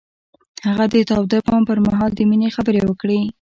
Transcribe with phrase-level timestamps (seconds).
[0.67, 3.19] هغه د تاوده بام پر مهال د مینې خبرې وکړې.